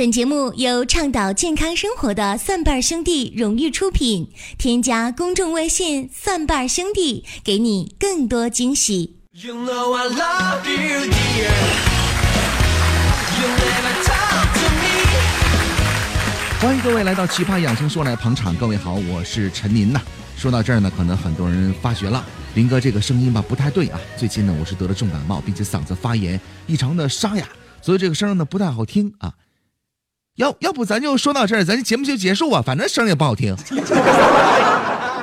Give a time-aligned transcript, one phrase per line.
[0.00, 4.32] 本节目由倡导健康生活的蒜瓣兄弟荣誉出品。
[4.56, 9.18] 添加公众微信“蒜瓣兄弟”，给你更多惊喜。
[9.32, 11.50] You know I love you, dear.
[16.62, 18.56] 欢迎各位来到《奇葩养生说》来捧场。
[18.56, 20.00] 各位好，我是陈林呐。
[20.34, 22.24] 说到这儿呢，可能很多人发觉了，
[22.54, 24.00] 林哥这个声音吧不太对啊。
[24.16, 27.46] 最近呢，我是得了重感冒，并且嗓子发炎，异常的沙哑，
[27.82, 29.34] 所以这个声呢不太好听啊。
[30.40, 33.54] 要要不咱就说到这儿，咱节目就结束吧，反正声也不好听。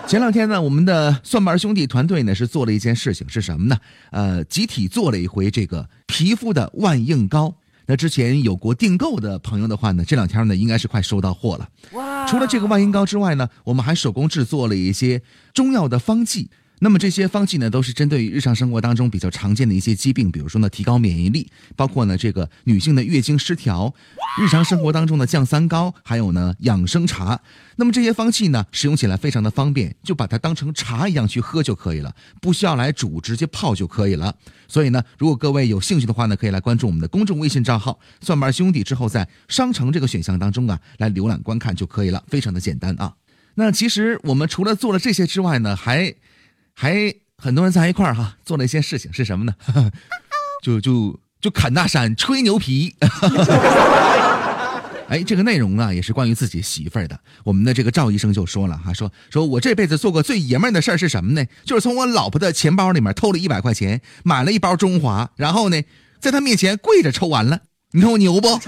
[0.06, 3.76] 前两天呢，我们的蒜瓣兄弟团队呢是做了一件事情，是什么呢？
[4.12, 7.56] 呃，集体做了一回这个皮肤的万应膏。
[7.88, 11.68] 那之前有过订购的朋友的话呢，这两天呢应该是快收到货了。
[11.94, 12.28] 哇！
[12.28, 15.20] 除了这个万应膏之外呢，我们还手工制作了一些
[15.52, 16.52] 中药的方剂。
[16.80, 23.92] 那么这些方剂呢，都是针对于日常生活当中比较常见的一些疾病，比如说呢，提高免疫力，包括呢这个女性的月经失调，
[24.40, 27.40] 日常生活当中的降三高，还有呢养生茶。
[27.78, 34.36] 那么这些方剂呢，使用起来非常的方便，就把它当成茶一样去喝就可以了，不需要来煮，直接泡就可以了。
[34.68, 43.16] 所以呢，如果各位有兴趣的话呢，可以来关注我们的公众微信账号“蒜瓣兄弟”，之后在商城这个选项当中啊，来浏览观看就可以了，非常的简单啊。
[43.56, 46.14] 那其实我们除了做了这些之外呢，还。
[46.80, 49.54] 还很多人在一块儿哈，做了一些事情是什么呢？
[50.62, 52.96] 就就就侃大山，吹牛皮。
[55.10, 57.20] 哎，这个内容啊，也是关于自己媳妇儿的。
[57.44, 61.44] 我们的这个赵医生就说了哈，说说我这辈子做过最爷们儿的事儿是什么呢？
[61.66, 65.82] 就是从我老婆的钱包里面偷了一百块钱，买了一包中华，然后呢，
[66.20, 67.62] 在她面前跪着抽完了。
[67.94, 68.60] 你看我牛不？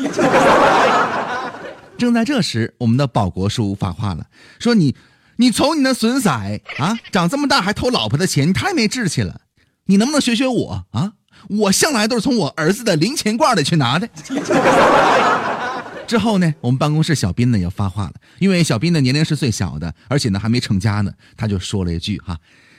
[1.95, 4.25] 正在这时，我们的保国叔发话了，
[4.57, 4.95] 说你。
[5.39, 9.39] 你瞅你那损色啊，长这么大还偷老婆的钱，你太没志气了。
[9.85, 11.13] 你能不能学学我啊？
[11.47, 14.07] 我向来都是从我儿子的零钱罐里去拿的。
[16.05, 22.37] 之后呢，我们办公室小斌呢也发话了，因为小斌的年龄是最小的，而且呢还没成家呢，他就说了一句哈。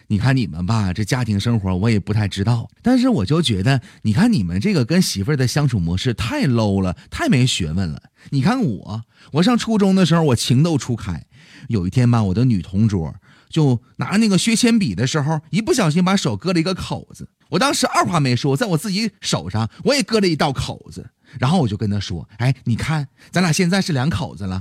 [0.08, 8.02] 你看你们吧，这家庭生活我也不太知道，但是我就觉得，你看你们这个跟媳妇的相处模式太 low 了，太没学问了。
[8.28, 9.02] 你看我，
[9.32, 11.24] 我上初中的时候我情窦初开，
[11.70, 13.14] 有一天吧，我的女同桌
[13.48, 17.28] 就拿那个削铅笔的时候，一不小心把手割了一个口子。
[17.48, 24.60] 我当时二话没说，在我自己手上我也割了一道口子，然后我就跟她说：“哎，你看，咱俩现在是两口子了。”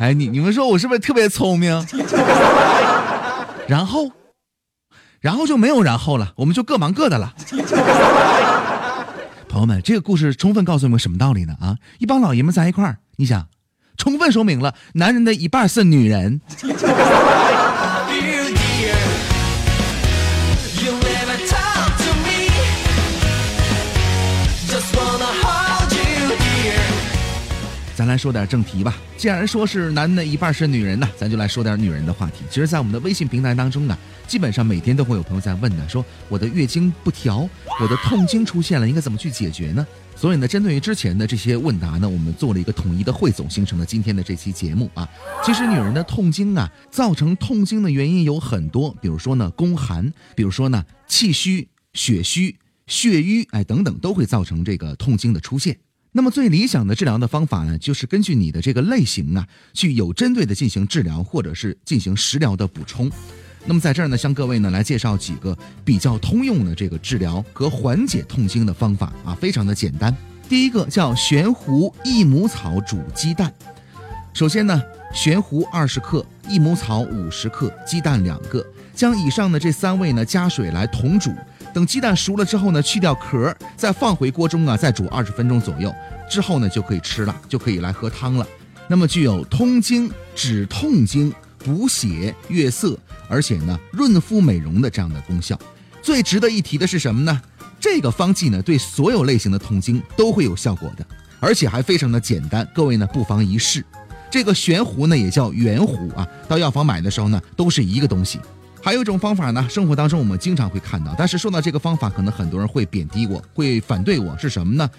[0.00, 1.70] 哎，你你们说我是不是特别聪明？
[3.68, 4.10] 然后，
[5.20, 7.34] 然后就没有然后了，我们就各忙各的了。
[9.46, 11.54] 朋友们，这个故事充分告诉我们什么道理呢？
[11.60, 13.48] 啊，一帮老爷们在一块儿，你想，
[13.96, 16.40] 充分说明了男人的一半是女人。
[27.94, 28.96] 咱来说点正题吧。
[29.16, 32.42] 既然说是男的一半是女人呢，咱就来说点女人的话题。
[32.50, 37.48] 其实，在我们的微信平台当中呢，基本上每天都会有朋友在问呢，说我的月经不调，
[37.80, 39.86] 我的痛经出现了，应该怎么去解决呢？
[40.22, 45.04] 所以呢，针对于之前的这些问答呢，我们做了一个统一的汇总，形成了今天的这期节目啊。
[45.44, 52.56] 其实，女人的痛经啊，造成痛经的原因有很多，比如说呢，宫寒，比如说呢，气虚、血虚、
[52.86, 55.76] 血瘀，哎，等等，都会造成这个痛经的出现。
[56.12, 63.10] 那么最理想的治疗的方法呢，就是根据你的这个类型啊，去有针对的进行治疗，或者是进行食疗的补充。
[63.64, 70.14] 那么在这儿呢，向各位呢来介绍几个比较通用的这个治疗和缓解痛经的方法啊，非常的简单。
[70.48, 73.52] 第一个叫玄胡益母草煮鸡蛋。
[74.34, 74.82] 首先呢，
[75.14, 81.32] 玄胡二十克，益母草五十克，鸡蛋两个，将以上的这三味呢加水来同煮。
[81.72, 85.94] 等鸡蛋熟了之后呢，去掉壳，再放回锅中啊，再煮二十分钟左右，
[86.28, 88.46] 之后呢就可以吃了，就可以来喝汤了。
[88.88, 91.32] 那么具有通经、止痛经、
[91.64, 95.58] 补血、悦色，而且呢润肤美容的这样的功效。
[96.02, 97.40] 最值得一提的是什么呢？
[97.80, 101.06] 这个方剂呢对所有类型的痛经都会有效果的，
[101.40, 102.68] 而且还非常的简单。
[102.74, 103.84] 各位呢不妨一试。
[104.30, 108.38] 这个悬壶呢也叫圆壶啊，到药房买的时候呢都是一个东西。
[108.82, 114.90] 还有一种方法呢，生活当中我们经常会看到，但是说到这个方法，可能很多人会贬低我，会反对我，是什么呢？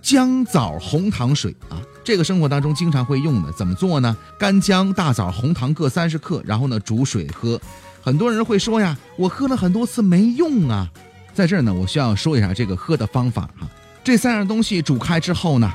[0.00, 1.56] 姜枣红糖水，
[2.04, 4.14] 这个生活当中经常会用的，怎么做呢？
[4.38, 7.60] 干姜、大枣、红糖各三十克，然后呢煮水喝。
[8.02, 10.86] 很多人会说呀，我喝了很多次没用啊，
[11.32, 13.66] 在这儿呢，我需要说一下这个喝的方法哈。
[14.04, 15.72] 这三样东西煮开之后呢，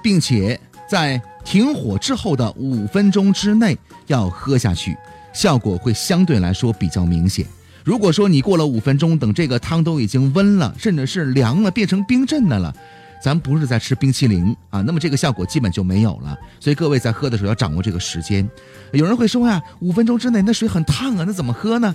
[0.00, 0.58] 并且
[0.88, 3.76] 在停火之后的五分钟之内
[4.06, 4.96] 要喝下去。
[5.34, 7.44] 效果会相对来说比较明显。
[7.82, 12.72] 如果说你过了五分钟，等这个汤都已经温了，甚至是凉了，变成冰镇的了，
[13.22, 16.36] 咱不是在吃冰淇淋啊，那么这个效果基本就没有了。
[16.58, 18.48] 所以各位在喝的时候要掌握这个时间。
[18.92, 21.94] 有人会说呀，五分钟之内那水很烫啊，那怎么喝呢？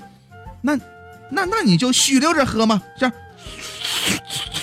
[0.61, 0.75] 那
[1.29, 3.13] 那那你就虚溜着喝嘛，这样。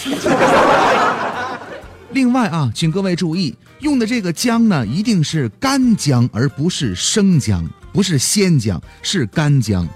[2.13, 9.87] 另外啊，请各位注意，用的这个姜呢，一定是干姜，而不是生姜，不是鲜姜，是干姜。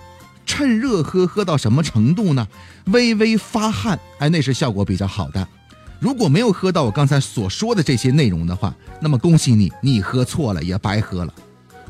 [0.45, 2.47] 趁热喝，喝到什么程度呢？
[2.87, 5.49] 微微发汗，哎，那是效果比较好的。
[6.01, 11.35] 如果没有喝到我刚才所说的这些内容的话，那么恭喜你，你喝错了，也白喝了。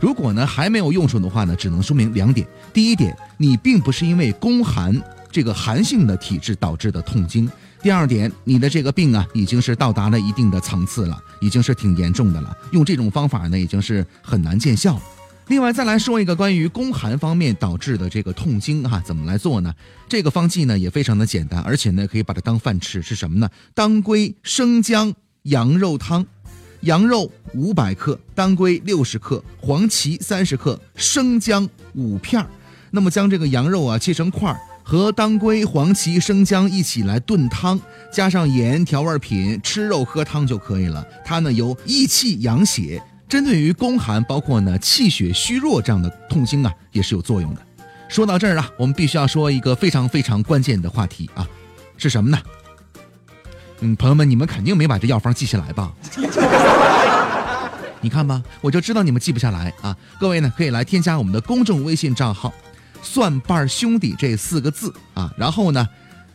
[0.00, 4.98] 如果呢还没有用处的话呢，只能说明两点：第一点，你并不是因为宫寒
[5.30, 7.46] 这个寒性的体质导致的痛经；
[7.82, 12.56] 第二点，你的这个病啊已经是到达了一定的层次了，已经是挺严重的了。
[12.70, 14.98] 用这种方法呢，已经是很难见效。
[15.48, 19.74] 另外再来说一个关于宫寒方面导致的这个痛经哈，怎么来做呢？
[20.06, 23.48] 这个方剂呢也非常的简单，而且呢可以把它当饭吃，是什么呢？
[23.74, 25.14] 当归生姜
[25.44, 26.24] 羊肉汤，
[26.82, 32.46] 羊肉五百克，当归六十克，黄芪三十克，生姜五片儿。
[32.90, 37.80] 那么将这个羊肉啊切成块儿，和当归、黄芪、生姜一起来炖汤，
[38.12, 41.02] 加上盐调味品，吃肉喝汤就可以了。
[41.24, 43.02] 它呢有益气养血。
[43.28, 47.60] 针对于宫寒，包括呢气血虚弱这样的痛经啊，也是有作用的。
[48.08, 51.46] 说到这儿啊，我们必须要说一个非常非常关键的话题啊，
[51.98, 52.38] 是什么呢？
[53.80, 55.92] 嗯，朋友们，你们肯定没把这药方记下来吧？
[58.00, 59.94] 你看吧，我就知道你们记不下来啊。
[60.18, 62.50] 各位呢，可以来添加我们的公众微信账号
[63.02, 65.86] “蒜瓣兄弟”这四个字啊，然后呢，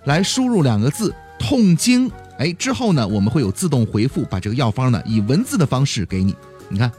[0.05, 6.35] 来输入两个字“痛经”，哎，之后呢，我们会有自动回复，把这个药方呢以文字的方式给你。
[6.69, 6.91] 你看，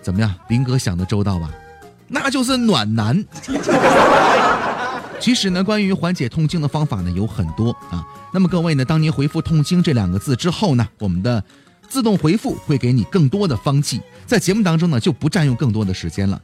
[0.00, 0.34] 怎么样？
[0.48, 1.50] 林哥想的周到吧？
[2.08, 3.24] 那就是暖男。
[5.20, 8.04] 其实呢，关于缓解痛经的方法呢有很多啊。
[8.34, 11.42] 那么各位呢，当您回复“痛经”这两个字之后呢，我们的
[11.88, 14.00] 自动回复会给你更多的方剂。
[14.26, 16.40] 在节目当中呢，就不占用更多的时间了。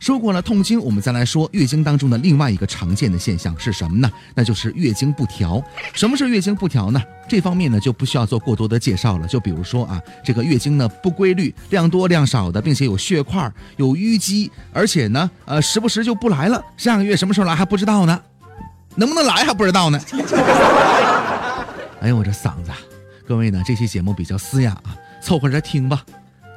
[0.00, 4.10] 说过了痛经，我们再来说月经当中的另外一个常见的现象是什么呢？
[4.34, 5.62] 那就是月经不调。
[5.92, 7.00] 什么是月经不调呢？
[7.28, 9.26] 这方面呢就不需要做过多的介绍了。
[9.28, 16.64] 就比如说啊，这个月经呢不规律，量多量少的，并且有血块、有淤积，而且呢，呃，时不时就不来了。
[16.78, 18.18] 下个月什么时候来还不知道呢，
[18.96, 20.00] 能不能来还不知道呢。
[22.00, 22.70] 哎呦，我这嗓子，
[23.28, 26.02] 各位呢，这期节目比较嘶哑啊，凑合着听吧。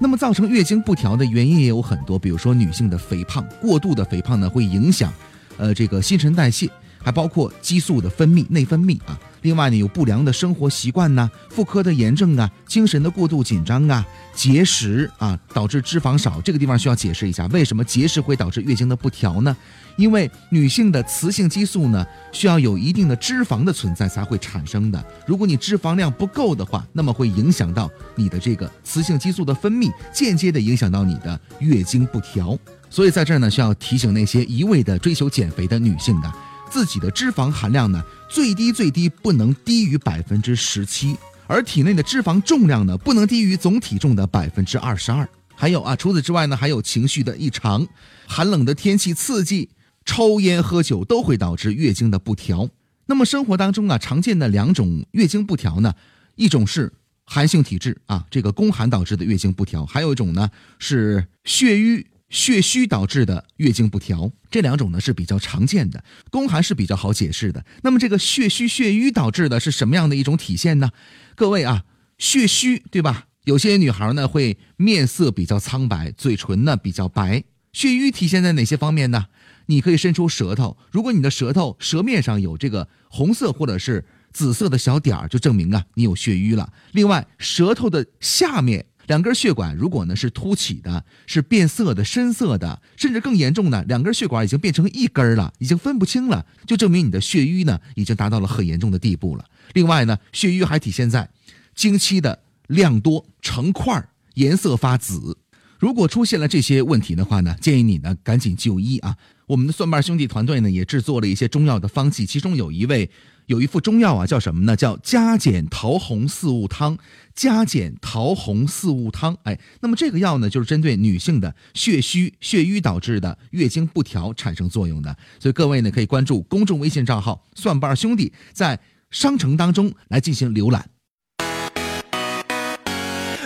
[0.04, 5.14] 那么造成月经不调的原因也有很多，比如说女性的肥胖，过度的肥胖呢会影响，
[5.56, 6.70] 呃，这个新陈代谢，
[7.02, 9.18] 还包括激素的分泌、内分泌啊。
[9.44, 16.42] 另外呢，有不良的生活习惯呐，妇科的炎症啊，精神的过度紧张啊，节食啊，导致脂肪少。
[16.42, 19.56] 这个地方需要解释一下，为什么节食会导致月经的不调呢？
[19.96, 25.06] 因为女性的雌性激素呢，需要有一定的脂肪的存在才会产生的。
[25.28, 32.58] 如果你脂肪量不够的话，那么会影响到你的这个雌性激素的分泌，间接的影响到你的月经不调。
[32.90, 36.34] 所以在这儿呢，需要提醒那些一味的追求减肥的女性的，
[36.74, 41.16] 自己的脂肪含量呢，最低最低不能低于百分之十七，
[41.46, 45.30] 而体内的脂肪重量呢，不能低于总体重的百分之二十二。
[45.56, 47.88] 还有啊，除此之外呢，还有情绪的异常，
[48.26, 49.70] 寒冷的天气刺激。
[50.04, 52.68] 抽烟喝酒都会导致月经的不调。
[53.06, 55.94] 那么生活当中啊，常见的两种月经不调呢，
[56.36, 56.92] 一种是
[57.24, 60.50] 寒性体质啊，这个宫寒导致的月经不调；还有一种呢
[60.80, 64.32] 是血瘀血虚导致的月经不调。
[64.50, 67.64] 这两种呢是比较常见的，宫寒是比较好解释的。
[67.84, 70.90] 那么这个血虚血瘀导致的是什么样的一种体现呢？
[71.36, 71.84] 各位啊，
[72.18, 73.28] 血虚对吧？
[73.46, 77.44] 有些女孩呢会面色比较苍白，嘴唇呢比较白。
[77.72, 79.28] 血瘀体现在哪些方面呢？
[79.68, 86.74] 你可以伸出舌头，如果你的舌头舌面上有这个红色或者是紫色的小点儿，就证明啊你有血瘀了。
[86.94, 99.46] 另外，舌头的下面两根血管如果呢是凸起的，是变色的、深色的，甚至更严重的，两根血管已经变成一根了，已经分不清了，就证明你的血瘀呢已经达到了很严重的地步了。
[99.74, 101.30] 另外呢，血瘀还体现在
[101.76, 105.38] 经期的量多、成块、颜色发紫。
[105.80, 109.18] 如果出现了这些问题的话呢，建议你呢赶紧就医啊。
[109.54, 113.08] 我们的蒜瓣兄弟团队呢也制作了一些中药的方剂，其中有一味
[113.46, 114.76] 有一副中药啊，叫什么呢？
[114.76, 116.98] 叫加减桃红四物汤。
[117.36, 125.16] 加减桃红四物汤，哎，那么这个药呢，就是针对女性的血虚血瘀导致的月经不调产生作用的。
[125.40, 128.80] 所以各位呢可以关注公众微信账号“蒜瓣兄弟”，在
[129.12, 130.90] 商城当中来进行浏览。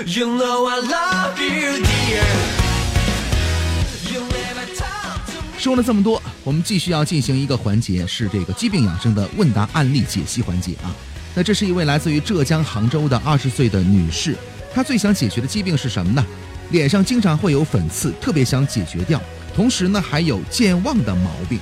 [0.05, 2.56] You know I love you, dear.
[5.67, 10.95] 说了这么多，我们继续要进行一个环节，是这个疾病养生的问答案例解析环节啊。
[11.35, 14.33] 那这是一位来自于浙江杭州的二十岁的女士，
[14.73, 16.25] 她最想解决的疾病是什么呢？
[16.71, 19.21] 脸上经常会有粉刺，特别想解决掉。
[19.53, 21.59] 同时呢，还有健忘的毛病。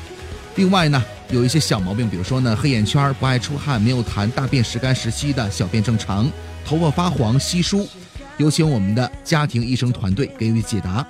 [0.55, 6.31] 另外呢，有一些小毛病，比如说呢，黑眼圈、不爱出汗、没有痰、大便时干时稀的、小便正常、
[6.63, 7.89] 头发发黄、稀疏。
[8.37, 11.03] 有请我们的家庭医生团队给予解答。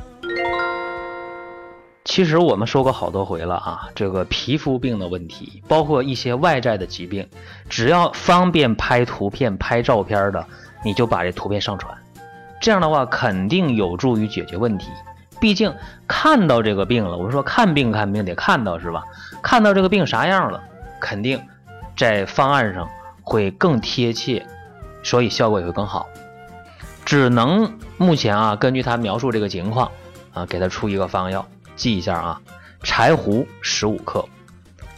[2.06, 7.28] 其实我们说过好多回了啊，这个皮肤病的问题，包括一些外在的疾病，
[7.68, 10.46] 只要方便拍图片、拍照片的，
[10.84, 11.98] 你就把这图片上传，
[12.62, 14.88] 这样的话肯定有助于解决问题。
[15.40, 15.74] 毕竟
[16.08, 19.04] 看到这个病了，我们说看病看病得看到是吧？
[19.42, 20.64] 看到这个病啥样了，
[21.02, 21.42] 肯定
[21.98, 22.88] 在方案上
[23.24, 24.46] 会更贴切，
[25.02, 26.06] 所以效果也会更好。
[27.04, 29.92] 只能目前啊，根据他描述这个情况
[30.34, 32.42] 啊，给他出一个方药，记一下啊：
[32.84, 34.28] 柴胡十五克，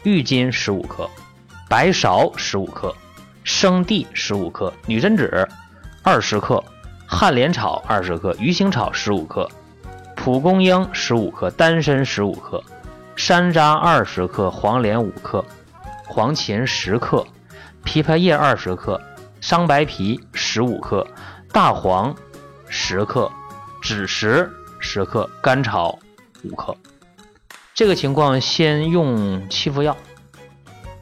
[0.04, 1.10] 郁金十五克，
[1.68, 2.96] 白芍十五克，
[3.44, 5.48] 生地十五克，女贞子
[6.04, 6.64] 二十克，
[7.06, 9.50] 旱莲草二十克，鱼腥草十五克，
[10.16, 12.64] 蒲公英十五克，丹参十五克，
[13.16, 15.44] 山楂二十克，黄连五克，
[16.06, 17.26] 黄芩十克，
[17.84, 19.02] 枇杷叶二十克，
[19.42, 21.06] 桑白皮十五克。
[21.54, 22.14] 大黄
[22.68, 23.32] 十克，
[23.82, 25.98] 枳实十克，甘草
[26.44, 26.76] 五克。
[27.74, 29.96] 这个情况先用七副药，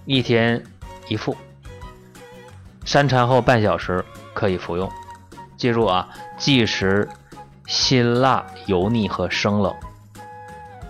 [0.06, 0.63] 一天
[1.08, 1.36] 一副，
[2.86, 4.92] 三餐后半小时可以服用。
[5.58, 7.08] 记住啊，忌食
[7.65, 9.74] 辛辣、油腻和生冷。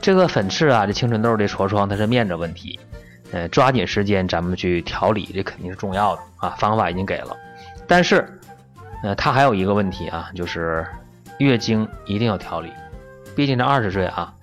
[0.02, 2.80] 这个粉刺啊，这青春痘的痤疮，它是面子问题，
[3.32, 6.50] 呃，抓紧时间咱们去调理，这肯定是重要的啊。
[6.58, 7.36] 方法已经给了，
[7.88, 8.28] 但是。
[9.04, 10.88] 呃，它还有一个问题啊，就是
[11.38, 12.72] 月经一定要调理，
[13.36, 14.34] 毕竟这二十岁啊，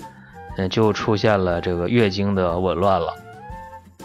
[0.56, 3.14] 嗯，就出现了这个月经的紊乱了。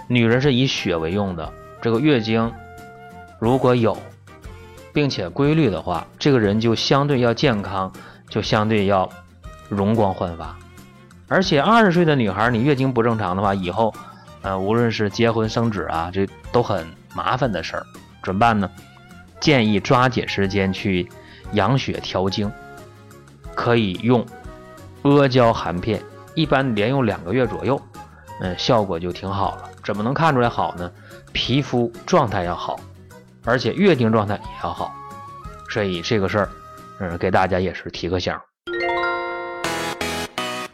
[0.07, 1.51] 女人是以血为用的，
[1.81, 2.51] 这个月经
[3.39, 3.97] 如果有，
[4.93, 7.91] 并且规律的话，这个人就相对要健康，
[8.29, 9.09] 就相对要
[9.67, 10.57] 容光焕发。
[11.27, 13.93] 而且二十岁的女孩，你月经不正常的话，以后，
[14.41, 17.85] 呃，无论是结婚生子啊，这都很麻烦的事儿，
[18.23, 18.69] 怎么办呢？
[19.41, 21.07] 建议抓紧时间去
[21.51, 22.49] 养血调经，
[23.53, 24.25] 可以用
[25.15, 26.01] 阿胶含片，
[26.35, 27.81] 一般连用两个月左右，
[28.41, 29.69] 嗯，效果就挺好了。
[29.83, 30.91] 怎么能看出来好呢？
[31.31, 32.79] 皮肤状态要好，
[33.43, 34.93] 而且月经状态也要好。
[35.69, 36.49] 所以这个事儿，
[36.99, 38.33] 嗯，给大家也是提个醒。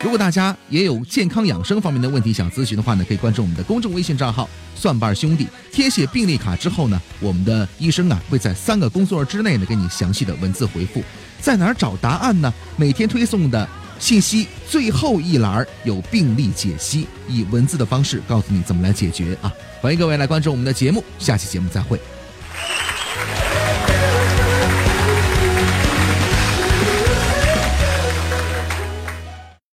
[0.03, 11.01] 如果大家也有健康养生方面的问题想咨询的话呢，可以关注我们的公众微信账号“蒜瓣兄弟”，填写病历卡之后呢，我们的医生啊会在三个工作日之内呢给你详细的文字回复。
[11.39, 12.53] 在哪儿找答案呢？
[12.75, 13.67] 每天推送的
[13.99, 19.53] 信息最后一栏有病例解析，以文字的方式告诉你怎么来解决啊！
[19.81, 21.99] 欢迎各位来关注我们的节目，下期节目再会。